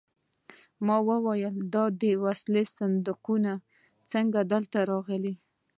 ما 0.85 0.97
وویل 1.09 1.55
دا 1.73 1.83
د 2.01 2.03
وسلو 2.23 2.61
صندوقونه 2.75 3.51
څنګه 4.11 4.39
دلته 4.51 4.77
راغلل 4.91 5.35